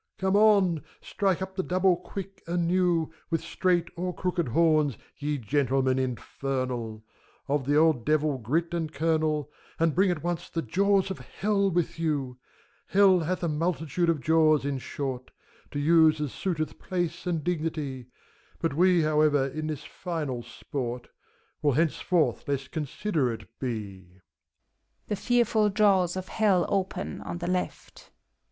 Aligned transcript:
Come 0.17 0.35
on! 0.35 0.81
Strike 0.99 1.43
up 1.43 1.55
the 1.55 1.61
double 1.61 1.95
quick, 1.95 2.41
anew, 2.47 3.13
With 3.29 3.43
straight 3.43 3.89
or 3.95 4.15
crooked 4.15 4.47
horns, 4.47 4.97
ye 5.15 5.37
gentlemen 5.37 5.99
infernal! 5.99 7.03
Of 7.47 7.67
the 7.67 7.75
old 7.77 8.03
Devil 8.03 8.39
grit 8.39 8.73
and 8.73 8.91
kernel, 8.91 9.51
And 9.77 9.93
bring 9.93 10.09
at 10.09 10.23
once 10.23 10.49
the 10.49 10.63
Jaws 10.63 11.11
of 11.11 11.19
Hell 11.19 11.69
with 11.69 11.99
you! 11.99 12.39
Hell 12.87 13.19
hath 13.19 13.43
a 13.43 13.47
multitude 13.47 14.09
of 14.09 14.21
jaws, 14.21 14.65
in 14.65 14.79
short. 14.79 15.29
To 15.69 15.77
use 15.77 16.19
as 16.19 16.31
suiteth 16.33 16.79
place 16.79 17.27
and 17.27 17.43
dignity; 17.43 18.07
But 18.59 18.73
we, 18.73 19.03
however, 19.03 19.49
in 19.49 19.67
this 19.67 19.83
final 19.83 20.41
sport. 20.41 21.03
g44 21.03 21.09
FAUST. 21.11 21.19
Will 21.63 21.71
henceforth 21.73 22.47
less 22.47 22.67
considerate 22.67 23.59
be. 23.59 24.19
{The 25.09 25.15
fearful 25.15 25.69
Jaws 25.69 26.15
of 26.17 26.29
Hell 26.29 26.65
open, 26.69 27.21
on 27.21 27.37
the 27.37 27.45
left.) 27.45 28.09